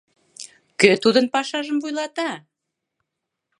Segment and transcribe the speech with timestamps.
[0.79, 2.31] Кӧ тудын пашажым вуйлата?